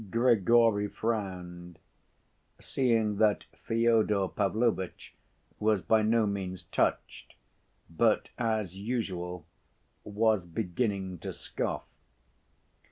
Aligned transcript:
Grigory 0.09 0.87
frowned, 0.87 1.77
seeing 2.59 3.17
that 3.17 3.43
Fyodor 3.61 4.27
Pavlovitch 4.29 5.13
was 5.59 5.83
by 5.83 6.01
no 6.01 6.25
means 6.25 6.63
touched, 6.63 7.35
but, 7.87 8.29
as 8.35 8.75
usual, 8.75 9.45
was 10.03 10.47
beginning 10.47 11.19
to 11.19 11.31
scoff. 11.31 11.85